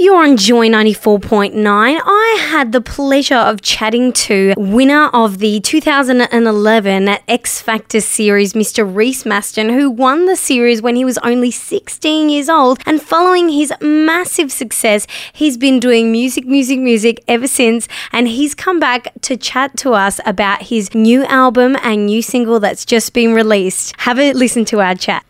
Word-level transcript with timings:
You're 0.00 0.22
on 0.22 0.36
Joy 0.36 0.68
94.9. 0.68 1.56
I 1.66 2.38
had 2.40 2.70
the 2.70 2.80
pleasure 2.80 3.34
of 3.34 3.62
chatting 3.62 4.12
to 4.12 4.54
winner 4.56 5.08
of 5.08 5.38
the 5.38 5.58
2011 5.58 7.08
X 7.26 7.60
Factor 7.60 8.00
series, 8.00 8.52
Mr. 8.52 8.86
Reece 8.88 9.24
Mastin, 9.24 9.74
who 9.74 9.90
won 9.90 10.26
the 10.26 10.36
series 10.36 10.80
when 10.80 10.94
he 10.94 11.04
was 11.04 11.18
only 11.18 11.50
16 11.50 12.28
years 12.28 12.48
old. 12.48 12.78
And 12.86 13.02
following 13.02 13.48
his 13.48 13.72
massive 13.80 14.52
success, 14.52 15.04
he's 15.32 15.56
been 15.56 15.80
doing 15.80 16.12
music, 16.12 16.46
music, 16.46 16.78
music 16.78 17.24
ever 17.26 17.48
since. 17.48 17.88
And 18.12 18.28
he's 18.28 18.54
come 18.54 18.78
back 18.78 19.12
to 19.22 19.36
chat 19.36 19.76
to 19.78 19.94
us 19.94 20.20
about 20.24 20.62
his 20.62 20.94
new 20.94 21.24
album 21.24 21.76
and 21.82 22.06
new 22.06 22.22
single 22.22 22.60
that's 22.60 22.84
just 22.84 23.14
been 23.14 23.34
released. 23.34 23.94
Have 23.98 24.20
a 24.20 24.32
listen 24.32 24.64
to 24.66 24.80
our 24.80 24.94
chat. 24.94 25.24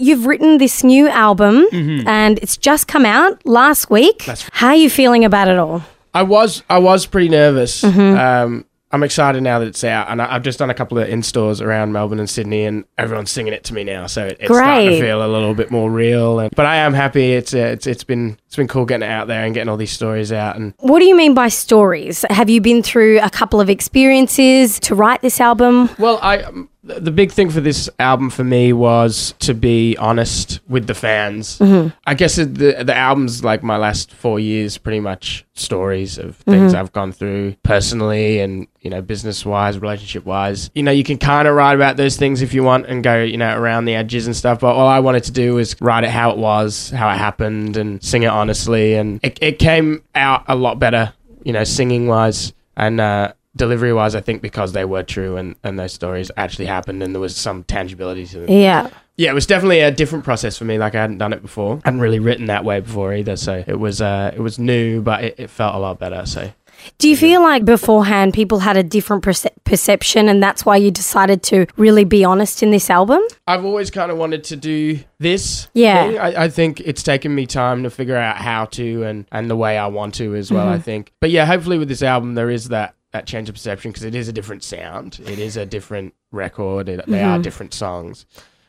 You've 0.00 0.24
written 0.26 0.58
this 0.58 0.82
new 0.82 1.08
album 1.08 1.66
and 1.72 2.38
it's 2.38 2.56
just 2.56 2.88
come 2.88 3.04
out 3.04 3.44
last 3.46 3.90
week. 3.90 4.22
How 4.52 4.68
are 4.68 4.74
you 4.74 4.88
feeling 4.88 5.24
about 5.24 5.48
it 5.48 5.58
all? 5.58 5.82
I 6.14 6.22
was 6.22 6.62
I 6.70 6.78
was 6.78 7.06
pretty 7.06 7.28
nervous. 7.28 7.82
Mm-hmm. 7.82 8.18
Um, 8.18 8.64
I'm 8.92 9.04
excited 9.04 9.40
now 9.44 9.60
that 9.60 9.68
it's 9.68 9.84
out, 9.84 10.08
and 10.08 10.20
I, 10.20 10.34
I've 10.34 10.42
just 10.42 10.58
done 10.58 10.68
a 10.68 10.74
couple 10.74 10.98
of 10.98 11.08
in 11.08 11.22
stores 11.22 11.60
around 11.60 11.92
Melbourne 11.92 12.18
and 12.18 12.28
Sydney, 12.28 12.64
and 12.64 12.84
everyone's 12.98 13.30
singing 13.30 13.52
it 13.52 13.62
to 13.64 13.74
me 13.74 13.84
now. 13.84 14.08
So 14.08 14.26
it, 14.26 14.38
it's 14.40 14.52
starting 14.52 14.90
to 14.90 15.00
feel 15.00 15.24
a 15.24 15.28
little 15.30 15.54
bit 15.54 15.70
more 15.70 15.88
real. 15.88 16.40
And, 16.40 16.50
but 16.56 16.66
I 16.66 16.76
am 16.76 16.92
happy. 16.92 17.34
It's 17.34 17.54
uh, 17.54 17.58
it's 17.58 17.86
it's 17.86 18.02
been 18.02 18.36
it's 18.48 18.56
been 18.56 18.66
cool 18.66 18.86
getting 18.86 19.08
it 19.08 19.12
out 19.12 19.28
there 19.28 19.44
and 19.44 19.54
getting 19.54 19.68
all 19.68 19.76
these 19.76 19.92
stories 19.92 20.32
out. 20.32 20.56
And 20.56 20.74
What 20.78 20.98
do 20.98 21.04
you 21.04 21.16
mean 21.16 21.34
by 21.34 21.46
stories? 21.48 22.24
Have 22.30 22.50
you 22.50 22.60
been 22.60 22.82
through 22.82 23.20
a 23.20 23.30
couple 23.30 23.60
of 23.60 23.70
experiences 23.70 24.80
to 24.80 24.96
write 24.96 25.20
this 25.20 25.40
album? 25.40 25.88
well, 25.98 26.18
I 26.20 26.38
um, 26.38 26.68
the 26.98 27.10
big 27.10 27.30
thing 27.30 27.50
for 27.50 27.60
this 27.60 27.88
album 27.98 28.30
for 28.30 28.42
me 28.44 28.72
was 28.72 29.34
to 29.40 29.54
be 29.54 29.96
honest 29.98 30.60
with 30.68 30.86
the 30.86 30.94
fans. 30.94 31.58
Mm-hmm. 31.58 31.88
I 32.06 32.14
guess 32.14 32.36
the 32.36 32.44
the 32.82 32.94
album's 32.96 33.44
like 33.44 33.62
my 33.62 33.76
last 33.76 34.12
four 34.12 34.40
years, 34.40 34.78
pretty 34.78 35.00
much 35.00 35.44
stories 35.54 36.16
of 36.18 36.38
Mm-hmm. 36.40 36.50
things 36.52 36.74
I've 36.74 36.92
gone 36.92 37.12
through 37.12 37.54
personally 37.62 38.40
and 38.40 38.66
you 38.80 38.90
know 38.90 39.02
business 39.02 39.44
wise, 39.44 39.78
relationship 39.78 40.24
wise. 40.24 40.70
You 40.74 40.82
know, 40.82 40.90
you 40.92 41.04
can 41.04 41.18
kind 41.18 41.46
of 41.46 41.54
write 41.54 41.74
about 41.74 41.96
those 41.96 42.16
things 42.16 42.40
if 42.42 42.54
you 42.54 42.62
want 42.64 42.86
and 42.86 43.02
go 43.04 43.22
you 43.22 43.36
know 43.36 43.54
around 43.56 43.84
the 43.84 43.94
edges 43.94 44.26
and 44.26 44.34
stuff. 44.34 44.60
But 44.60 44.74
all 44.74 44.88
I 44.88 45.00
wanted 45.00 45.24
to 45.24 45.32
do 45.32 45.54
was 45.54 45.76
write 45.80 46.04
it 46.04 46.10
how 46.10 46.30
it 46.30 46.38
was, 46.38 46.90
how 46.90 47.10
it 47.10 47.16
happened, 47.18 47.76
and 47.76 48.02
sing 48.02 48.22
it 48.22 48.28
honestly. 48.28 48.94
And 48.94 49.20
it 49.22 49.38
it 49.42 49.58
came 49.58 50.02
out 50.14 50.44
a 50.48 50.54
lot 50.54 50.78
better, 50.78 51.12
you 51.44 51.52
know, 51.52 51.64
singing 51.64 52.06
wise 52.06 52.52
and. 52.76 53.00
uh 53.00 53.32
Delivery 53.56 53.92
wise, 53.92 54.14
I 54.14 54.20
think 54.20 54.42
because 54.42 54.72
they 54.72 54.84
were 54.84 55.02
true 55.02 55.36
and, 55.36 55.56
and 55.64 55.78
those 55.78 55.92
stories 55.92 56.30
actually 56.36 56.66
happened 56.66 57.02
and 57.02 57.12
there 57.14 57.20
was 57.20 57.34
some 57.36 57.64
tangibility 57.64 58.24
to 58.26 58.40
them. 58.40 58.50
Yeah. 58.50 58.90
Yeah, 59.16 59.30
it 59.30 59.34
was 59.34 59.44
definitely 59.46 59.80
a 59.80 59.90
different 59.90 60.24
process 60.24 60.56
for 60.56 60.64
me. 60.64 60.78
Like 60.78 60.94
I 60.94 61.00
hadn't 61.00 61.18
done 61.18 61.32
it 61.32 61.42
before. 61.42 61.76
I 61.84 61.88
hadn't 61.88 62.00
really 62.00 62.20
written 62.20 62.46
that 62.46 62.64
way 62.64 62.80
before 62.80 63.12
either. 63.12 63.36
So 63.36 63.62
it 63.66 63.78
was 63.78 64.00
uh, 64.00 64.32
it 64.34 64.40
was 64.40 64.58
new, 64.58 65.02
but 65.02 65.24
it, 65.24 65.34
it 65.36 65.50
felt 65.50 65.74
a 65.74 65.78
lot 65.78 65.98
better. 65.98 66.24
So 66.24 66.50
Do 66.98 67.08
you 67.08 67.16
feel 67.16 67.42
like 67.42 67.64
beforehand 67.66 68.32
people 68.32 68.60
had 68.60 68.76
a 68.78 68.82
different 68.82 69.22
perce- 69.22 69.46
perception 69.64 70.28
and 70.28 70.42
that's 70.42 70.64
why 70.64 70.76
you 70.76 70.90
decided 70.90 71.42
to 71.44 71.66
really 71.76 72.04
be 72.04 72.24
honest 72.24 72.62
in 72.62 72.70
this 72.70 72.88
album? 72.88 73.20
I've 73.46 73.64
always 73.64 73.90
kind 73.90 74.10
of 74.10 74.16
wanted 74.16 74.44
to 74.44 74.56
do 74.56 75.00
this. 75.18 75.68
Yeah. 75.74 76.16
I, 76.20 76.44
I 76.44 76.48
think 76.48 76.80
it's 76.80 77.02
taken 77.02 77.34
me 77.34 77.44
time 77.44 77.82
to 77.82 77.90
figure 77.90 78.16
out 78.16 78.36
how 78.36 78.66
to 78.66 79.02
and 79.02 79.26
and 79.32 79.50
the 79.50 79.56
way 79.56 79.76
I 79.76 79.88
want 79.88 80.14
to 80.14 80.34
as 80.34 80.50
well. 80.50 80.68
I 80.68 80.78
think. 80.78 81.12
But 81.20 81.30
yeah, 81.30 81.44
hopefully 81.44 81.78
with 81.78 81.88
this 81.88 82.02
album 82.02 82.36
there 82.36 82.48
is 82.48 82.68
that 82.68 82.94
that 83.12 83.26
change 83.26 83.48
of 83.48 83.54
perception 83.54 83.90
because 83.90 84.04
it 84.04 84.14
is 84.14 84.28
a 84.28 84.32
different 84.32 84.62
sound. 84.62 85.20
It 85.24 85.38
is 85.38 85.56
a 85.56 85.66
different 85.66 86.14
record. 86.30 86.88
It, 86.88 87.06
They 87.06 87.22
are 87.22 87.34
mm-hmm. 87.34 87.42
different 87.42 87.74
songs, 87.74 88.26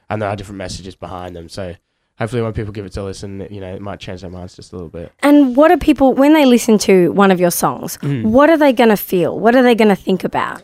and 0.10 0.22
there 0.22 0.30
are 0.30 0.36
different 0.36 0.58
messages 0.58 0.96
behind 0.96 1.36
them. 1.36 1.50
So. 1.50 1.76
Hopefully, 2.20 2.44
when 2.44 2.54
people 2.54 2.72
give 2.72 2.86
it 2.86 2.92
to 2.92 3.04
listen, 3.04 3.48
you 3.50 3.60
know, 3.60 3.74
it 3.74 3.82
might 3.82 4.00
change 4.00 4.22
their 4.22 4.30
minds 4.30 4.56
just 4.56 4.74
a 4.74 4.76
little 4.76 4.90
bit. 4.90 5.12
And 5.22 5.56
what 5.56 5.72
are 5.72 5.78
people, 5.78 6.14
when 6.14 6.34
they 6.34 6.46
listen 6.46 6.78
to 6.80 7.12
one 7.14 7.32
of 7.32 7.40
your 7.40 7.50
songs, 7.50 7.98
mm. 7.98 8.24
what 8.26 8.48
are 8.48 8.58
they 8.58 8.74
going 8.74 8.90
to 8.90 8.98
feel? 8.98 9.40
What 9.40 9.56
are 9.56 9.64
they 9.64 9.74
going 9.74 9.88
to 9.90 9.96
think 9.96 10.24
about? 10.24 10.62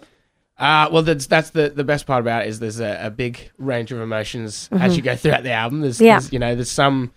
Uh, 0.59 0.89
well, 0.91 1.03
that's 1.03 1.27
that's 1.27 1.51
the, 1.51 1.69
the 1.69 1.83
best 1.83 2.05
part 2.05 2.21
about 2.21 2.45
it 2.45 2.49
is 2.49 2.59
there's 2.59 2.79
a, 2.79 2.99
a 3.05 3.09
big 3.09 3.51
range 3.57 3.91
of 3.91 3.99
emotions 3.99 4.69
as 4.71 4.79
mm-hmm. 4.79 4.91
you 4.93 5.01
go 5.01 5.15
throughout 5.15 5.43
the 5.43 5.51
album. 5.51 5.81
There's, 5.81 6.01
Yeah. 6.01 6.19
there's 6.19 6.33
you 6.33 6.39
know 6.39 6.53
there's 6.55 6.69
some 6.71 7.11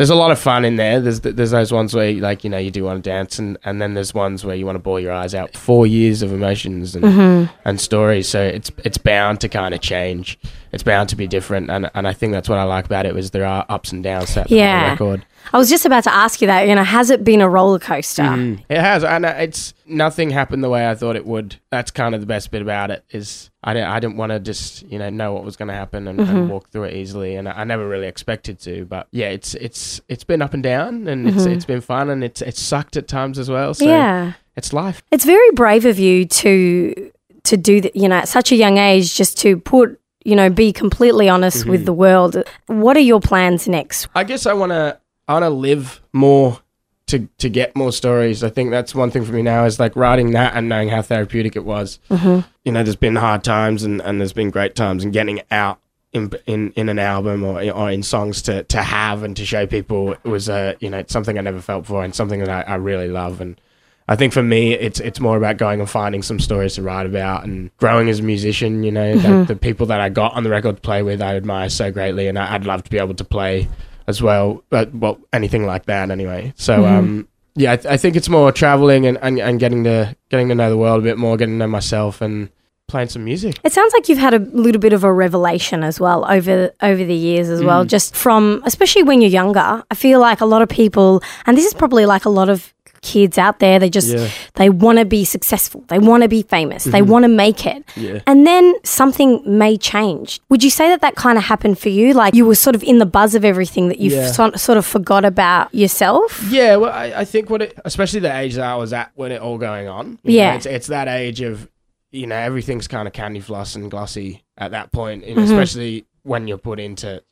there's 0.00 0.08
a 0.08 0.14
lot 0.14 0.30
of 0.30 0.38
fun 0.38 0.64
in 0.64 0.76
there. 0.76 0.98
There's 0.98 1.20
there's 1.20 1.50
those 1.50 1.70
ones 1.70 1.94
where 1.94 2.10
like 2.14 2.42
you 2.42 2.48
know 2.48 2.56
you 2.56 2.70
do 2.70 2.84
want 2.84 3.04
to 3.04 3.10
dance 3.10 3.38
and, 3.38 3.58
and 3.64 3.82
then 3.82 3.92
there's 3.92 4.14
ones 4.14 4.46
where 4.46 4.56
you 4.56 4.64
want 4.64 4.76
to 4.76 4.80
bore 4.80 4.98
your 4.98 5.12
eyes 5.12 5.34
out. 5.34 5.54
Four 5.54 5.86
years 5.86 6.22
of 6.22 6.32
emotions 6.32 6.96
and 6.96 7.04
mm-hmm. 7.04 7.54
and 7.66 7.78
stories, 7.78 8.26
so 8.26 8.40
it's 8.40 8.70
it's 8.82 8.96
bound 8.96 9.42
to 9.42 9.50
kind 9.50 9.74
of 9.74 9.82
change. 9.82 10.38
It's 10.72 10.82
bound 10.82 11.10
to 11.10 11.16
be 11.16 11.26
different, 11.26 11.70
and 11.70 11.90
and 11.94 12.08
I 12.08 12.14
think 12.14 12.32
that's 12.32 12.48
what 12.48 12.58
I 12.58 12.62
like 12.62 12.86
about 12.86 13.04
it 13.04 13.14
was 13.14 13.32
there 13.32 13.44
are 13.44 13.66
ups 13.68 13.92
and 13.92 14.02
downs 14.02 14.32
throughout 14.32 14.48
the 14.48 14.56
Yeah. 14.56 14.92
record. 14.92 15.26
I 15.52 15.58
was 15.58 15.68
just 15.68 15.84
about 15.84 16.04
to 16.04 16.14
ask 16.14 16.40
you 16.40 16.46
that, 16.46 16.68
you 16.68 16.74
know, 16.74 16.84
has 16.84 17.10
it 17.10 17.24
been 17.24 17.40
a 17.40 17.48
roller 17.48 17.78
coaster? 17.78 18.22
Mm-hmm. 18.22 18.62
It 18.68 18.78
has, 18.78 19.02
and 19.02 19.24
it's 19.24 19.74
nothing 19.86 20.30
happened 20.30 20.62
the 20.62 20.68
way 20.68 20.88
I 20.88 20.94
thought 20.94 21.16
it 21.16 21.26
would. 21.26 21.56
That's 21.70 21.90
kind 21.90 22.14
of 22.14 22.20
the 22.20 22.26
best 22.26 22.50
bit 22.50 22.62
about 22.62 22.90
it 22.90 23.04
is 23.10 23.50
I 23.62 23.74
didn't 23.74 23.88
I 23.88 24.00
didn't 24.00 24.16
want 24.16 24.30
to 24.30 24.40
just 24.40 24.82
you 24.84 24.98
know 24.98 25.10
know 25.10 25.32
what 25.32 25.44
was 25.44 25.56
going 25.56 25.68
to 25.68 25.74
happen 25.74 26.06
and, 26.08 26.20
and 26.20 26.28
mm-hmm. 26.28 26.48
walk 26.48 26.70
through 26.70 26.84
it 26.84 26.94
easily, 26.94 27.36
and 27.36 27.48
I, 27.48 27.52
I 27.52 27.64
never 27.64 27.88
really 27.88 28.06
expected 28.06 28.60
to. 28.60 28.84
But 28.84 29.08
yeah, 29.10 29.28
it's 29.28 29.54
it's 29.54 30.00
it's 30.08 30.24
been 30.24 30.42
up 30.42 30.54
and 30.54 30.62
down, 30.62 31.08
and 31.08 31.28
it's 31.28 31.38
mm-hmm. 31.38 31.52
it's 31.52 31.64
been 31.64 31.80
fun, 31.80 32.10
and 32.10 32.22
it's 32.22 32.42
it's 32.42 32.60
sucked 32.60 32.96
at 32.96 33.08
times 33.08 33.38
as 33.38 33.50
well. 33.50 33.74
So 33.74 33.86
Yeah. 33.86 34.34
it's 34.56 34.72
life. 34.72 35.02
It's 35.10 35.24
very 35.24 35.50
brave 35.52 35.84
of 35.84 35.98
you 35.98 36.26
to 36.26 37.12
to 37.44 37.56
do 37.56 37.80
that, 37.80 37.96
you 37.96 38.08
know, 38.08 38.16
at 38.16 38.28
such 38.28 38.52
a 38.52 38.56
young 38.56 38.78
age 38.78 39.16
just 39.16 39.38
to 39.38 39.56
put, 39.56 39.98
you 40.24 40.36
know, 40.36 40.50
be 40.50 40.72
completely 40.72 41.28
honest 41.28 41.66
with 41.66 41.84
the 41.84 41.92
world. 41.92 42.42
What 42.66 42.96
are 42.96 43.00
your 43.00 43.20
plans 43.20 43.66
next? 43.66 44.08
I 44.14 44.24
guess 44.24 44.46
I 44.46 44.52
want 44.52 44.72
to 44.72 44.98
I 45.30 45.34
want 45.34 45.44
to 45.44 45.50
live 45.50 46.00
more 46.12 46.58
to 47.06 47.28
to 47.38 47.48
get 47.48 47.76
more 47.76 47.92
stories. 47.92 48.42
I 48.42 48.50
think 48.50 48.72
that's 48.72 48.96
one 48.96 49.12
thing 49.12 49.24
for 49.24 49.30
me 49.30 49.42
now 49.42 49.64
is 49.64 49.78
like 49.78 49.94
writing 49.94 50.32
that 50.32 50.56
and 50.56 50.68
knowing 50.68 50.88
how 50.88 51.02
therapeutic 51.02 51.54
it 51.54 51.64
was. 51.64 52.00
Mm-hmm. 52.10 52.40
You 52.64 52.72
know, 52.72 52.82
there's 52.82 52.96
been 52.96 53.14
hard 53.14 53.44
times 53.44 53.84
and, 53.84 54.02
and 54.02 54.20
there's 54.20 54.32
been 54.32 54.50
great 54.50 54.74
times, 54.74 55.04
and 55.04 55.12
getting 55.12 55.38
it 55.38 55.46
out 55.52 55.78
in 56.12 56.32
in, 56.46 56.72
in 56.72 56.88
an 56.88 56.98
album 56.98 57.44
or 57.44 57.62
or 57.70 57.92
in 57.92 58.02
songs 58.02 58.42
to, 58.42 58.64
to 58.64 58.82
have 58.82 59.22
and 59.22 59.36
to 59.36 59.46
show 59.46 59.68
people 59.68 60.14
it 60.14 60.24
was 60.24 60.48
uh, 60.48 60.74
you 60.80 60.90
know 60.90 60.98
it's 60.98 61.12
something 61.12 61.38
I 61.38 61.42
never 61.42 61.60
felt 61.60 61.84
before 61.84 62.02
and 62.02 62.12
something 62.12 62.40
that 62.40 62.50
I, 62.50 62.72
I 62.72 62.74
really 62.76 63.08
love 63.08 63.40
and. 63.40 63.60
I 64.08 64.16
think 64.16 64.32
for 64.32 64.42
me, 64.42 64.72
it's 64.72 64.98
it's 64.98 65.20
more 65.20 65.36
about 65.36 65.56
going 65.56 65.78
and 65.78 65.88
finding 65.88 66.22
some 66.22 66.40
stories 66.40 66.74
to 66.74 66.82
write 66.82 67.06
about 67.06 67.44
and 67.44 67.70
growing 67.76 68.08
as 68.08 68.18
a 68.18 68.24
musician. 68.24 68.82
You 68.82 68.90
know, 68.90 69.16
the, 69.16 69.44
the 69.44 69.54
people 69.54 69.86
that 69.86 70.00
I 70.00 70.08
got 70.08 70.34
on 70.34 70.42
the 70.42 70.50
record 70.50 70.74
to 70.74 70.82
play 70.82 71.04
with, 71.04 71.22
I 71.22 71.36
admire 71.36 71.68
so 71.68 71.92
greatly, 71.92 72.26
and 72.26 72.36
I, 72.36 72.54
I'd 72.54 72.66
love 72.66 72.82
to 72.82 72.90
be 72.90 72.98
able 72.98 73.14
to 73.14 73.24
play 73.24 73.68
as 74.06 74.22
well. 74.22 74.62
But 74.70 74.94
well, 74.94 75.18
anything 75.32 75.66
like 75.66 75.86
that, 75.86 76.10
anyway. 76.10 76.52
So, 76.56 76.84
um, 76.86 77.28
yeah, 77.54 77.72
I, 77.72 77.76
th- 77.76 77.92
I 77.92 77.96
think 77.96 78.16
it's 78.16 78.28
more 78.28 78.52
traveling 78.52 79.06
and, 79.06 79.18
and, 79.22 79.38
and 79.38 79.58
getting 79.60 79.84
to 79.84 80.16
getting 80.28 80.48
to 80.48 80.54
know 80.54 80.70
the 80.70 80.76
world 80.76 81.00
a 81.00 81.02
bit 81.02 81.18
more, 81.18 81.36
getting 81.36 81.54
to 81.54 81.58
know 81.58 81.66
myself, 81.66 82.20
and 82.20 82.50
playing 82.90 83.08
some 83.08 83.24
music. 83.24 83.58
It 83.62 83.72
sounds 83.72 83.92
like 83.92 84.08
you've 84.08 84.18
had 84.18 84.34
a 84.34 84.38
little 84.38 84.80
bit 84.80 84.92
of 84.92 85.04
a 85.04 85.12
revelation 85.12 85.82
as 85.84 86.00
well 86.00 86.24
over 86.30 86.72
over 86.82 87.04
the 87.04 87.14
years 87.14 87.48
as 87.48 87.62
well. 87.62 87.84
Just 87.84 88.14
from 88.16 88.62
especially 88.64 89.04
when 89.04 89.20
you're 89.20 89.30
younger, 89.30 89.84
I 89.90 89.94
feel 89.94 90.20
like 90.20 90.40
a 90.40 90.46
lot 90.46 90.60
of 90.60 90.68
people, 90.68 91.22
and 91.46 91.56
this 91.56 91.64
is 91.64 91.74
probably 91.74 92.04
like 92.04 92.24
a 92.24 92.30
lot 92.30 92.48
of 92.48 92.74
kids 93.02 93.38
out 93.38 93.58
there, 93.60 93.78
they 93.78 93.88
just 93.90 94.08
Yeah. 94.08 94.28
they 94.54 94.68
want 94.70 94.98
to 94.98 95.04
be 95.04 95.24
successful, 95.24 95.84
they 95.88 95.98
want 95.98 96.22
to 96.22 96.28
be 96.28 96.42
famous, 96.42 96.84
they 96.84 97.02
want 97.02 97.22
to 97.24 97.28
make 97.28 97.66
it, 97.66 97.82
Yeah. 97.96 98.20
and 98.26 98.46
then 98.46 98.74
something 98.84 99.42
may 99.46 99.76
change. 99.76 100.40
Would 100.50 100.62
you 100.62 100.70
say 100.70 100.88
that 100.88 101.00
that 101.00 101.14
kind 101.14 101.38
of 101.38 101.44
happened 101.44 101.78
for 101.78 101.88
you? 101.88 102.12
Like 102.12 102.34
you 102.34 102.44
were 102.44 102.54
sort 102.54 102.76
of 102.76 102.82
in 102.82 102.98
the 102.98 103.06
buzz 103.06 103.34
of 103.34 103.44
everything 103.44 103.88
that 103.88 103.98
you 104.00 104.10
Yeah. 104.12 104.30
sort 104.30 104.58
sort 104.60 104.78
of 104.78 104.84
forgot 104.86 105.24
about 105.24 105.74
yourself. 105.74 106.44
Yeah, 106.50 106.76
well, 106.76 106.92
I, 106.92 107.12
I 107.16 107.24
think 107.24 107.48
what 107.50 107.62
it, 107.62 107.78
especially 107.84 108.20
the 108.20 108.36
age 108.36 108.54
that 108.56 108.64
I 108.64 108.76
was 108.76 108.92
at 108.92 109.10
when 109.14 109.32
it 109.32 109.40
all 109.40 109.58
going 109.58 109.88
on. 109.88 110.18
Yeah. 110.22 110.50
know, 110.50 110.56
it's, 110.56 110.66
it's 110.66 110.86
that 110.88 111.08
age 111.08 111.40
of, 111.40 111.68
you 112.12 112.26
know, 112.26 112.36
everything's 112.36 112.88
kind 112.88 113.06
of 113.06 113.14
candy 113.14 113.40
floss 113.40 113.74
and 113.76 113.90
glossy 113.90 114.42
at 114.58 114.72
that 114.72 114.92
point, 114.92 115.24
Mm-hmm. 115.24 115.38
especially 115.40 116.04
when 116.22 116.46
you're 116.48 116.58
put 116.58 116.78
into 116.78 117.22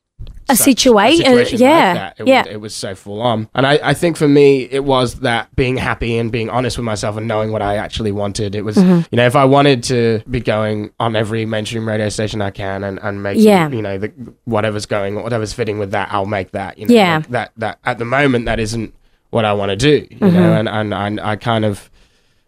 A 0.51 0.57
such- 0.57 0.77
situa- 0.85 1.13
uh, 1.13 1.17
situation 1.17 1.59
yeah, 1.61 2.13
like. 2.19 2.21
It, 2.21 2.27
yeah. 2.29 2.43
was, 2.45 2.53
it 2.53 2.61
was 2.61 2.75
so 2.75 2.95
full 2.95 3.21
on, 3.21 3.49
and 3.55 3.67
I, 3.67 3.79
I 3.83 3.95
think 3.95 4.17
for 4.17 4.27
me 4.29 4.63
it 4.71 4.83
was 4.85 5.21
that 5.21 5.55
being 5.57 5.77
happy 5.77 6.17
and 6.17 6.33
being 6.33 6.49
honest 6.49 6.79
with 6.79 6.85
myself 6.85 7.17
and 7.17 7.29
knowing 7.29 7.53
what 7.53 7.61
I 7.63 7.77
actually 7.77 8.13
wanted. 8.13 8.55
It 8.55 8.63
was, 8.63 8.77
Mm-hmm. 8.77 9.01
you 9.11 9.17
know, 9.17 9.27
if 9.27 9.37
I 9.37 9.45
wanted 9.45 9.83
to 9.85 10.23
be 10.31 10.41
going 10.41 10.91
on 10.99 11.17
every 11.17 11.45
mainstream 11.45 11.87
radio 11.87 12.09
station 12.09 12.41
I 12.41 12.51
can 12.51 12.83
and 12.85 12.99
and 13.03 13.23
make, 13.23 13.37
Yeah. 13.39 13.69
you 13.69 13.83
know, 13.83 13.99
the, 13.99 14.09
whatever's 14.45 14.87
going, 14.87 15.17
whatever's 15.23 15.53
fitting 15.53 15.79
with 15.79 15.91
that, 15.91 16.09
I'll 16.13 16.27
make 16.27 16.53
that. 16.53 16.79
You 16.79 16.87
know, 16.87 16.95
Yeah. 16.95 17.17
like 17.17 17.29
that 17.29 17.53
that 17.59 17.79
at 17.85 17.99
the 17.99 18.05
moment 18.07 18.47
that 18.47 18.59
isn't 18.59 18.95
what 19.31 19.45
I 19.45 19.53
want 19.53 19.71
to 19.71 19.77
do. 19.77 20.07
You 20.11 20.17
Mm-hmm. 20.19 20.35
know, 20.37 20.53
and, 20.55 20.69
and 20.69 20.95
and 20.95 21.21
I 21.21 21.37
kind 21.37 21.65
of 21.67 21.91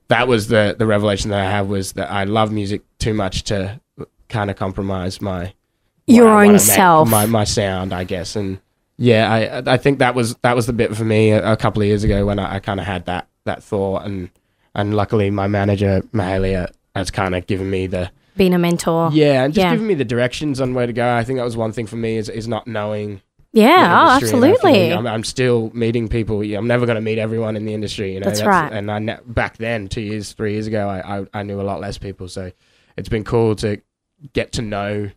that 0.09 0.27
was 0.27 0.49
the 0.49 0.75
the 0.79 0.87
revelation 0.87 1.31
that 1.31 1.41
I 1.41 1.51
had 1.51 1.69
was 1.69 1.93
that 1.93 2.11
I 2.11 2.25
love 2.25 2.51
music 2.51 2.81
too 2.99 3.13
much 3.15 3.43
to 3.45 3.79
kind 4.31 4.51
of 4.51 4.57
compromise 4.57 5.21
my 5.21 5.53
Your 6.15 6.29
own 6.45 6.59
self. 6.59 7.09
my 7.09 7.27
my 7.27 7.45
sound, 7.45 7.93
I 7.93 8.05
guess, 8.05 8.37
and 8.37 8.61
yeah, 8.97 9.33
I 9.67 9.75
I 9.75 9.77
think 9.77 9.99
that 10.01 10.15
was 10.15 10.35
that 10.43 10.55
was 10.57 10.67
the 10.67 10.73
bit 10.73 10.95
for 10.97 11.05
me 11.05 11.31
a, 11.31 11.53
a 11.53 11.57
couple 11.57 11.83
of 11.83 11.89
years 11.89 12.05
ago 12.05 12.27
when 12.27 12.39
I, 12.39 12.57
I 12.57 12.59
kind 12.61 12.81
of 12.81 12.87
had 12.87 13.07
that 13.07 13.29
that 13.45 13.63
thought, 13.63 14.05
and 14.05 14.31
and 14.75 14.95
luckily 14.95 15.31
my 15.31 15.47
manager 15.49 16.03
Mahalia 16.13 16.71
has 16.95 17.11
kind 17.11 17.35
of 17.35 17.47
given 17.47 17.71
me 17.71 17.87
the 17.87 18.11
Being 18.37 18.55
a 18.55 18.59
mentor. 18.59 19.11
yeah, 19.13 19.45
and 19.45 19.55
just 19.55 19.65
Yeah. 19.65 19.71
giving 19.73 19.87
me 19.87 19.95
the 19.95 20.05
directions 20.05 20.61
on 20.61 20.75
where 20.75 20.87
to 20.87 20.93
go. 20.93 21.15
I 21.17 21.25
think 21.25 21.39
that 21.39 21.45
was 21.45 21.57
one 21.57 21.73
thing 21.73 21.87
for 21.87 21.97
me 21.97 22.17
is 22.17 22.29
is 22.29 22.47
not 22.49 22.67
knowing. 22.67 23.23
Yeah, 23.53 24.07
oh, 24.07 24.11
absolutely. 24.17 24.93
I'm, 24.93 25.09
I'm 25.09 25.25
still 25.25 25.73
meeting 25.75 26.07
people. 26.07 26.41
I'm 26.41 26.69
never 26.69 26.87
going 26.87 26.95
to 26.95 27.01
meet 27.01 27.19
everyone 27.19 27.57
in 27.57 27.65
the 27.65 27.75
industry. 27.75 28.15
You 28.15 28.21
know, 28.21 28.27
That's 28.27 28.43
right. 28.45 28.73
And 28.73 28.89
I 28.89 29.01
ne- 29.01 29.19
back 29.27 29.57
then, 29.57 29.89
two 29.89 30.03
years, 30.03 30.35
three 30.35 30.53
years 30.53 30.69
ago, 30.69 30.89
I, 30.89 31.19
I 31.19 31.27
I 31.35 31.43
knew 31.43 31.61
a 31.61 31.67
lot 31.67 31.81
less 31.81 31.99
people. 31.99 32.29
So 32.29 32.53
it's 32.97 33.09
been 33.09 33.25
cool 33.25 33.57
to 33.57 33.81
get 34.35 34.53
to 34.53 34.63
know 34.63 35.11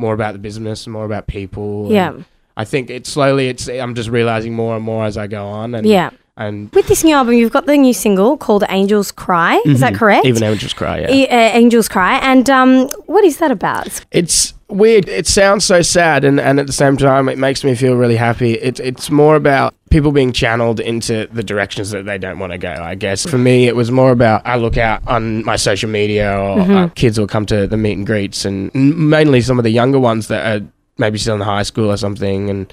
more 0.00 0.14
about 0.14 0.32
the 0.32 0.38
business, 0.38 0.86
more 0.86 1.04
about 1.04 1.26
people. 1.26 1.88
Yeah. 1.90 2.14
I 2.56 2.64
think 2.64 2.90
it's 2.90 3.08
slowly. 3.10 3.48
It's 3.48 3.68
I'm 3.68 3.94
just 3.94 4.08
realizing 4.10 4.54
more 4.54 4.74
and 4.76 4.84
more 4.84 5.04
as 5.04 5.16
I 5.16 5.26
go 5.26 5.46
on. 5.46 5.74
And 5.74 5.86
Yeah. 5.86 6.10
and 6.36 6.70
With 6.74 6.86
this 6.88 7.04
new 7.04 7.14
album, 7.14 7.34
you've 7.34 7.52
got 7.52 7.66
the 7.66 7.76
new 7.76 7.92
single 7.94 8.36
called 8.36 8.64
Angels 8.68 9.12
Cry. 9.12 9.60
Is 9.64 9.80
that 9.80 9.94
correct? 9.94 10.24
Mm-hmm. 10.24 10.36
even 10.36 10.42
angels 10.42 10.72
cry. 10.74 11.00
Yeah. 11.00 11.10
E- 11.12 11.28
uh, 11.28 11.58
Angels 11.62 11.88
Cry. 11.88 12.18
And 12.18 12.48
um, 12.50 12.88
what 13.06 13.24
is 13.24 13.38
that 13.38 13.50
about? 13.50 14.04
it's 14.10 14.52
weird. 14.70 15.08
It 15.08 15.26
sounds 15.26 15.64
so 15.64 15.82
sad, 15.82 16.24
and, 16.24 16.40
and 16.40 16.58
at 16.60 16.66
the 16.66 16.72
same 16.72 16.96
time, 16.96 17.28
it 17.28 17.38
makes 17.38 17.64
me 17.64 17.74
feel 17.74 17.94
really 17.96 18.16
happy. 18.16 18.54
It's 18.54 18.80
it's 18.80 19.10
more 19.10 19.36
about 19.36 19.74
people 19.90 20.12
being 20.12 20.32
channeled 20.32 20.80
into 20.80 21.28
the 21.32 21.42
directions 21.42 21.90
that 21.90 22.04
they 22.04 22.18
don't 22.18 22.38
want 22.38 22.52
to 22.52 22.58
go. 22.58 22.72
I 22.72 22.94
guess 22.94 23.26
for 23.28 23.38
me, 23.38 23.66
it 23.66 23.76
was 23.76 23.90
more 23.90 24.12
about 24.12 24.46
I 24.46 24.56
look 24.56 24.76
out 24.76 25.06
on 25.06 25.44
my 25.44 25.56
social 25.56 25.90
media, 25.90 26.38
or 26.38 26.60
uh, 26.60 26.88
kids 26.90 27.18
will 27.18 27.26
come 27.26 27.46
to 27.46 27.66
the 27.66 27.76
meet 27.76 27.96
and 27.98 28.06
greets, 28.06 28.44
and 28.44 28.72
mainly 28.74 29.40
some 29.40 29.58
of 29.58 29.64
the 29.64 29.70
younger 29.70 29.98
ones 29.98 30.28
that 30.28 30.62
are 30.62 30.66
maybe 30.98 31.18
still 31.18 31.34
in 31.34 31.40
high 31.40 31.62
school 31.62 31.90
or 31.90 31.96
something, 31.96 32.50
and 32.50 32.72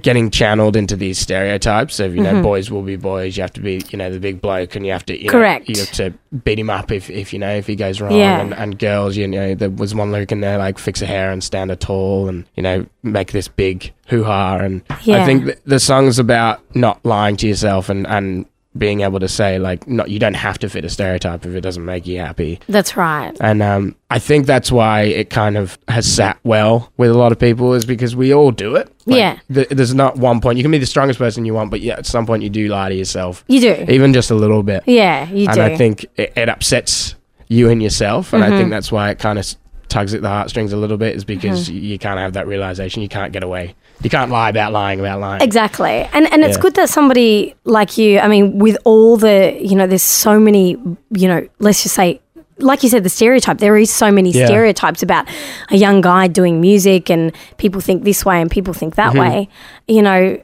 getting 0.00 0.30
channeled 0.30 0.76
into 0.76 0.94
these 0.94 1.18
stereotypes 1.18 1.98
of 1.98 2.14
you 2.14 2.22
know 2.22 2.34
mm-hmm. 2.34 2.42
boys 2.42 2.70
will 2.70 2.82
be 2.82 2.94
boys 2.94 3.36
you 3.36 3.42
have 3.42 3.52
to 3.52 3.60
be 3.60 3.82
you 3.88 3.98
know 3.98 4.08
the 4.08 4.20
big 4.20 4.40
bloke 4.40 4.76
and 4.76 4.86
you 4.86 4.92
have 4.92 5.04
to 5.04 5.18
you 5.18 5.24
know, 5.26 5.32
Correct. 5.32 5.68
you 5.68 5.80
have 5.80 5.90
to 5.92 6.14
beat 6.44 6.60
him 6.60 6.70
up 6.70 6.92
if, 6.92 7.10
if 7.10 7.32
you 7.32 7.40
know 7.40 7.52
if 7.56 7.66
he 7.66 7.74
goes 7.74 8.00
wrong 8.00 8.12
Yeah. 8.12 8.40
and, 8.40 8.54
and 8.54 8.78
girls 8.78 9.16
you 9.16 9.26
know 9.26 9.56
there 9.56 9.68
was 9.68 9.92
one 9.92 10.12
lyric 10.12 10.30
in 10.30 10.42
there 10.42 10.58
like 10.58 10.78
fix 10.78 11.02
a 11.02 11.06
hair 11.06 11.32
and 11.32 11.42
stand 11.42 11.72
a 11.72 11.76
tall 11.76 12.28
and 12.28 12.46
you 12.54 12.62
know 12.62 12.86
make 13.02 13.32
this 13.32 13.48
big 13.48 13.92
hoo-ha 14.06 14.58
and 14.58 14.82
Yeah. 15.02 15.22
i 15.22 15.26
think 15.26 15.46
th- 15.46 15.58
the 15.64 15.80
song's 15.80 16.20
about 16.20 16.60
not 16.76 17.04
lying 17.04 17.36
to 17.38 17.48
yourself 17.48 17.88
and 17.88 18.06
and 18.06 18.46
being 18.78 19.00
able 19.00 19.18
to 19.18 19.26
say 19.26 19.58
like 19.58 19.88
not 19.88 20.10
you 20.10 20.20
don't 20.20 20.34
have 20.34 20.56
to 20.56 20.68
fit 20.68 20.84
a 20.84 20.88
stereotype 20.88 21.44
if 21.44 21.52
it 21.56 21.60
doesn't 21.60 21.84
make 21.84 22.06
you 22.06 22.18
happy 22.20 22.60
That's 22.68 22.96
right. 22.96 23.36
and 23.40 23.60
um, 23.62 23.96
I 24.10 24.20
think 24.20 24.46
that's 24.46 24.70
why 24.70 25.02
it 25.02 25.28
kind 25.28 25.56
of 25.56 25.76
has 25.88 26.10
sat 26.10 26.38
well 26.44 26.92
with 26.96 27.10
a 27.10 27.14
lot 27.14 27.32
of 27.32 27.38
people 27.40 27.74
is 27.74 27.84
because 27.84 28.14
we 28.14 28.32
all 28.32 28.52
do 28.52 28.76
it. 28.76 28.92
Yeah. 29.06 29.38
th- 29.52 29.68
there's 29.70 29.92
not 29.94 30.18
one 30.18 30.40
point. 30.40 30.56
You 30.58 30.62
can 30.62 30.70
be 30.70 30.78
the 30.78 30.86
strongest 30.86 31.18
person 31.18 31.44
you 31.44 31.52
want, 31.54 31.70
but 31.72 31.80
yeah, 31.80 31.94
at 31.94 32.06
some 32.06 32.26
point 32.26 32.44
you 32.44 32.50
do 32.50 32.68
lie 32.68 32.88
to 32.90 32.94
yourself, 32.94 33.44
You 33.48 33.60
do. 33.60 33.86
even 33.88 34.12
just 34.12 34.30
a 34.30 34.36
little 34.36 34.62
bit. 34.62 34.84
Yeah, 34.86 35.28
you 35.30 35.46
and 35.46 35.54
do. 35.56 35.62
I 35.62 35.76
think 35.76 36.04
it, 36.16 36.32
it 36.36 36.48
upsets 36.48 37.16
you 37.48 37.70
and 37.70 37.82
yourself. 37.82 38.32
And 38.32 38.44
I 38.44 38.48
Mm-hmm. 38.50 38.56
think 38.58 38.70
that's 38.70 38.92
why 38.92 39.10
it 39.10 39.18
kind 39.18 39.38
of 39.40 39.52
tugs 39.88 40.14
at 40.14 40.22
the 40.22 40.28
heartstrings 40.28 40.72
a 40.72 40.76
little 40.76 40.96
bit 40.96 41.16
is 41.16 41.24
because 41.24 41.66
Mm-hmm. 41.68 41.74
you, 41.74 41.80
you 41.80 41.98
can't 41.98 42.20
have 42.20 42.34
that 42.34 42.46
realization. 42.46 43.02
You 43.02 43.08
can't 43.08 43.32
get 43.32 43.42
away. 43.42 43.74
You 44.02 44.10
can't 44.10 44.30
lie 44.30 44.48
about 44.48 44.72
lying 44.72 44.98
about 45.00 45.20
lying. 45.20 45.42
Exactly. 45.42 46.08
And 46.12 46.32
and 46.32 46.42
it's 46.44 46.56
Yeah. 46.56 46.62
good 46.62 46.74
that 46.74 46.88
somebody 46.88 47.54
like 47.64 47.98
you, 47.98 48.18
I 48.18 48.28
mean, 48.28 48.58
with 48.58 48.76
all 48.84 49.16
the, 49.16 49.56
you 49.60 49.74
know, 49.76 49.86
there's 49.86 50.02
so 50.02 50.38
many, 50.40 50.76
you 51.10 51.28
know, 51.28 51.46
let's 51.58 51.82
just 51.82 51.94
say 51.94 52.20
like 52.58 52.82
you 52.82 52.90
said, 52.90 53.04
the 53.04 53.08
stereotype. 53.08 53.56
There 53.58 53.78
is 53.78 53.90
so 53.90 54.10
many 54.12 54.30
Yeah. 54.32 54.44
stereotypes 54.44 55.02
about 55.02 55.26
a 55.70 55.76
young 55.76 56.02
guy 56.02 56.26
doing 56.28 56.60
music, 56.60 57.10
and 57.10 57.32
people 57.56 57.80
think 57.80 58.04
this 58.04 58.22
way 58.24 58.38
and 58.40 58.50
people 58.50 58.74
think 58.74 58.96
Mm-hmm. 58.96 59.16
that 59.16 59.20
way. 59.20 59.48
You 59.88 60.02
know, 60.02 60.38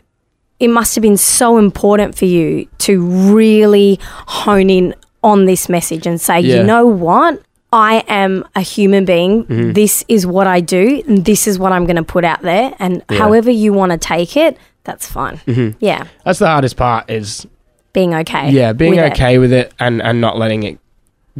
it 0.58 0.68
must 0.68 0.94
have 0.94 1.02
been 1.02 1.18
so 1.18 1.58
important 1.58 2.16
for 2.16 2.24
you 2.24 2.66
to 2.78 3.00
really 3.02 3.98
hone 4.26 4.70
in 4.70 4.94
on 5.22 5.44
this 5.44 5.68
message 5.68 6.06
and 6.06 6.18
say, 6.18 6.40
Yeah. 6.40 6.56
you 6.56 6.62
know 6.62 6.86
what? 6.86 7.42
I 7.76 8.02
am 8.08 8.42
a 8.54 8.62
human 8.62 9.04
being. 9.04 9.44
Mm-hmm. 9.44 9.72
This 9.72 10.02
is 10.08 10.26
what 10.26 10.46
I 10.46 10.60
do, 10.60 11.02
and 11.06 11.24
this 11.26 11.46
is 11.46 11.58
what 11.58 11.72
I'm 11.72 11.84
going 11.84 11.96
to 11.96 12.02
put 12.02 12.24
out 12.24 12.40
there. 12.40 12.74
And 12.78 13.04
however 13.10 13.50
you 13.50 13.74
want 13.74 13.92
to 13.92 13.98
take 13.98 14.34
it, 14.36 14.56
that's 14.84 15.06
fine. 15.06 15.36
Mm-hmm. 15.46 15.76
Yeah, 15.84 16.06
That's 16.24 16.38
the 16.38 16.46
hardest 16.46 16.76
part 16.76 17.10
is 17.10 17.46
being 17.92 18.14
okay. 18.14 18.50
yeah 18.50 18.72
being 18.72 18.94
with 18.96 19.04
it. 19.04 19.12
okay 19.12 19.38
with 19.38 19.52
it 19.52 19.72
and 19.78 20.02
and 20.02 20.20
not 20.20 20.36
letting 20.38 20.62
it 20.64 20.78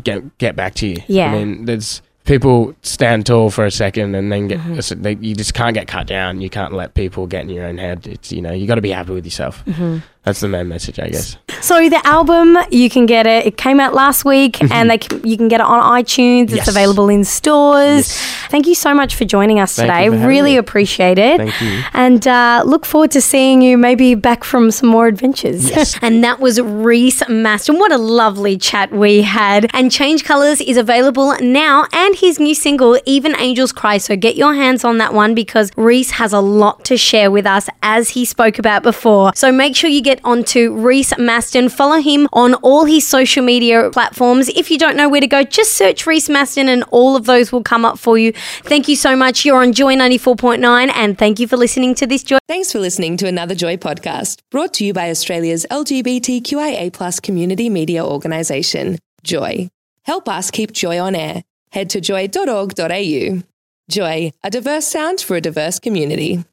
get 0.03 0.37
get 0.39 0.57
back 0.57 0.75
to 0.75 0.87
you 0.87 0.97
Yeah. 1.07 1.31
i 1.31 1.35
mean 1.39 1.67
there's 1.67 2.01
people 2.25 2.75
stand 2.81 3.27
tall 3.27 3.51
for 3.51 3.65
a 3.67 3.71
second 3.71 4.15
and 4.15 4.33
then 4.33 4.49
Mm-hmm. 4.49 4.75
get 4.75 5.03
they, 5.03 5.15
you 5.27 5.35
just 5.35 5.53
can't 5.53 5.75
get 5.75 5.87
cut 5.87 6.07
down 6.07 6.41
you 6.41 6.49
can't 6.49 6.73
let 6.73 6.95
people 6.95 7.27
get 7.27 7.43
in 7.43 7.51
your 7.51 7.67
own 7.67 7.77
head 7.77 8.07
it's 8.07 8.33
you 8.33 8.41
know 8.41 8.53
you 8.53 8.67
got 8.67 8.77
to 8.77 8.81
be 8.81 8.91
happy 8.91 9.13
with 9.13 9.27
yourself 9.27 9.63
Mm-hmm. 9.67 9.99
that's 10.25 10.41
the 10.41 10.49
main 10.49 10.67
message 10.69 10.99
i 10.99 11.09
guess 11.09 11.37
So 11.63 11.89
the 11.89 12.01
album, 12.07 12.57
you 12.71 12.89
can 12.91 13.07
get 13.07 13.27
it. 13.27 13.47
It 13.47 13.57
came 13.57 13.81
out 13.81 13.95
last 13.95 14.25
week, 14.25 14.63
and 14.73 14.91
they 14.91 14.99
can, 14.99 15.27
you 15.27 15.37
can 15.37 15.49
get 15.49 15.61
it 15.61 15.67
on 15.67 15.81
iTunes. 16.03 16.45
It's 16.45 16.57
Mm-hmm. 16.57 16.57
Yes. 16.57 16.69
available 16.69 17.09
in 17.09 17.25
stores. 17.25 18.13
Thank 18.51 18.67
you 18.67 18.75
so 18.75 18.95
much 18.95 19.15
for 19.15 19.25
joining 19.25 19.61
us 19.61 19.77
Thank 19.77 19.91
today. 19.91 20.27
Really 20.27 20.53
me. 20.53 20.57
appreciate 20.59 21.19
it. 21.19 21.37
Thank 21.39 21.61
you. 21.61 21.83
And 21.93 22.27
uh, 22.27 22.63
look 22.67 22.85
forward 22.87 23.11
to 23.13 23.21
seeing 23.21 23.61
you 23.63 23.77
maybe 23.79 24.15
back 24.15 24.43
from 24.45 24.71
some 24.71 24.89
more 24.89 25.07
adventures. 25.07 25.69
Yes. 25.69 25.99
and 26.03 26.25
that 26.25 26.41
was 26.41 26.61
Reece 26.61 27.23
Mastin. 27.25 27.79
What 27.79 27.93
a 27.93 27.99
lovely 27.99 28.57
chat 28.57 28.91
we 28.93 29.23
had. 29.23 29.69
And 29.75 29.91
Change 29.93 30.25
Colours 30.25 30.61
is 30.61 30.77
available 30.77 31.35
now, 31.41 31.85
and 31.93 32.15
his 32.17 32.39
new 32.41 32.55
single, 32.55 32.99
Even 33.07 33.35
Angels 33.39 33.73
Cry. 33.73 33.99
So 33.99 34.17
get 34.17 34.37
your 34.37 34.55
hands 34.55 34.85
on 34.85 34.99
that 34.99 35.13
one 35.15 35.35
because 35.35 35.71
Reece 35.77 36.13
has 36.13 36.33
a 36.33 36.41
lot 36.41 36.85
to 36.87 36.97
share 36.97 37.31
with 37.31 37.47
us, 37.47 37.69
as 37.83 38.11
he 38.11 38.25
spoke 38.25 38.59
about 38.59 38.83
before. 38.83 39.33
So 39.35 39.53
make 39.53 39.77
sure 39.77 39.91
you 39.91 40.03
get 40.03 40.21
onto 40.25 40.73
Reece 40.75 41.13
Mastin. 41.15 41.46
Follow 41.71 42.01
him 42.01 42.29
on 42.33 42.55
all 42.55 42.85
his 42.85 43.07
social 43.07 43.45
media 43.45 43.91
platforms. 43.91 44.49
If 44.51 44.71
you 44.71 44.79
don't 44.79 44.97
know 44.97 45.09
where 45.09 45.21
to 45.21 45.27
go, 45.27 45.43
just 45.43 45.75
search 45.75 46.07
Reece 46.07 46.29
Mastin 46.29 46.67
and 46.67 46.85
all 46.91 47.17
of 47.17 47.27
those 47.27 47.53
will 47.53 47.63
come 47.63 47.85
up 47.85 47.99
for 47.99 48.19
you. 48.19 48.33
Thank 48.65 48.89
you 48.89 48.97
so 48.97 49.15
much. 49.17 49.45
You're 49.45 49.63
on 49.63 49.73
Joy 49.73 49.95
94.9 49.95 50.91
and 50.95 51.19
thank 51.19 51.39
you 51.39 51.47
for 51.47 51.57
listening 51.57 51.95
to 51.97 52.07
this 52.07 52.23
Joy. 52.23 52.39
Thanks 52.49 52.73
for 52.73 52.79
listening 52.79 53.17
to 53.19 53.27
another 53.27 53.55
Joy 53.55 53.77
podcast 53.77 54.41
brought 54.51 54.75
to 54.75 54.85
you 54.85 54.93
by 54.93 55.11
Australia's 55.11 55.67
LGBTQIA 55.71 56.93
plus 56.93 57.21
community 57.21 57.69
media 57.71 58.05
organisation, 58.05 58.99
Joy. 59.23 59.69
Help 60.03 60.29
us 60.29 60.51
keep 60.51 60.73
Joy 60.73 61.01
on 61.01 61.15
air. 61.15 61.43
Head 61.73 61.91
to 61.91 62.01
joy.org.au. 62.01 63.43
Joy, 63.89 64.33
a 64.43 64.51
diverse 64.51 64.87
sound 64.87 65.21
for 65.21 65.37
a 65.37 65.41
diverse 65.41 65.79
community. 65.79 66.45